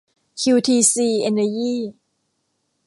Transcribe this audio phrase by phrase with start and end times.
[0.41, 1.79] คิวทีซี เอนเนอร์ยี่